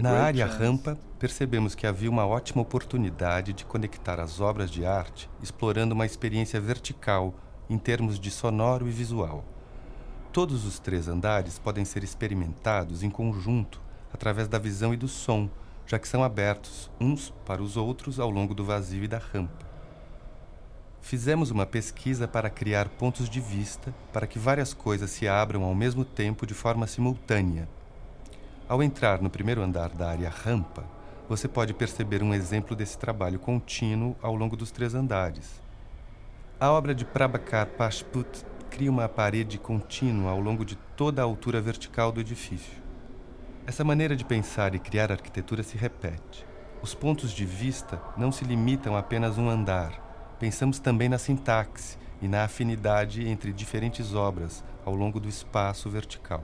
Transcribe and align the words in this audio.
Na 0.00 0.22
área 0.22 0.46
rampa, 0.46 0.98
percebemos 1.18 1.74
que 1.74 1.86
havia 1.86 2.10
uma 2.10 2.26
ótima 2.26 2.62
oportunidade 2.62 3.52
de 3.52 3.64
conectar 3.64 4.18
as 4.18 4.40
obras 4.40 4.70
de 4.70 4.84
arte 4.84 5.30
explorando 5.42 5.94
uma 5.94 6.04
experiência 6.04 6.60
vertical 6.60 7.34
em 7.70 7.78
termos 7.78 8.18
de 8.18 8.30
sonoro 8.30 8.88
e 8.88 8.90
visual. 8.90 9.44
Todos 10.32 10.64
os 10.64 10.78
três 10.78 11.08
andares 11.08 11.58
podem 11.58 11.84
ser 11.84 12.02
experimentados 12.02 13.02
em 13.02 13.10
conjunto 13.10 13.80
através 14.12 14.48
da 14.48 14.58
visão 14.58 14.92
e 14.92 14.96
do 14.96 15.06
som, 15.08 15.48
já 15.86 15.98
que 15.98 16.08
são 16.08 16.24
abertos 16.24 16.90
uns 17.00 17.32
para 17.44 17.62
os 17.62 17.76
outros 17.76 18.18
ao 18.18 18.30
longo 18.30 18.54
do 18.54 18.64
vazio 18.64 19.04
e 19.04 19.08
da 19.08 19.18
rampa. 19.18 19.66
Fizemos 21.00 21.50
uma 21.50 21.66
pesquisa 21.66 22.28
para 22.28 22.48
criar 22.48 22.88
pontos 22.88 23.28
de 23.28 23.40
vista 23.40 23.94
para 24.12 24.26
que 24.26 24.38
várias 24.38 24.72
coisas 24.72 25.10
se 25.10 25.28
abram 25.28 25.64
ao 25.64 25.74
mesmo 25.74 26.04
tempo 26.04 26.46
de 26.46 26.54
forma 26.54 26.86
simultânea. 26.86 27.68
Ao 28.72 28.82
entrar 28.82 29.20
no 29.20 29.28
primeiro 29.28 29.60
andar 29.60 29.90
da 29.90 30.08
área 30.08 30.30
rampa, 30.30 30.82
você 31.28 31.46
pode 31.46 31.74
perceber 31.74 32.22
um 32.22 32.32
exemplo 32.32 32.74
desse 32.74 32.96
trabalho 32.96 33.38
contínuo 33.38 34.16
ao 34.22 34.34
longo 34.34 34.56
dos 34.56 34.70
três 34.70 34.94
andares. 34.94 35.60
A 36.58 36.70
obra 36.70 36.94
de 36.94 37.04
Prabhakar 37.04 37.66
Pashput 37.66 38.46
cria 38.70 38.90
uma 38.90 39.06
parede 39.10 39.58
contínua 39.58 40.30
ao 40.30 40.40
longo 40.40 40.64
de 40.64 40.74
toda 40.96 41.20
a 41.20 41.24
altura 41.26 41.60
vertical 41.60 42.10
do 42.10 42.22
edifício. 42.22 42.80
Essa 43.66 43.84
maneira 43.84 44.16
de 44.16 44.24
pensar 44.24 44.74
e 44.74 44.78
criar 44.78 45.12
arquitetura 45.12 45.62
se 45.62 45.76
repete. 45.76 46.46
Os 46.80 46.94
pontos 46.94 47.30
de 47.30 47.44
vista 47.44 48.00
não 48.16 48.32
se 48.32 48.42
limitam 48.42 48.96
a 48.96 49.00
apenas 49.00 49.36
um 49.36 49.50
andar, 49.50 50.00
Pensamos 50.40 50.78
também 50.78 51.10
na 51.10 51.18
sintaxe 51.18 51.98
e 52.22 52.26
na 52.26 52.44
afinidade 52.44 53.28
entre 53.28 53.52
diferentes 53.52 54.14
obras 54.14 54.64
ao 54.82 54.94
longo 54.94 55.20
do 55.20 55.28
espaço 55.28 55.90
vertical. 55.90 56.42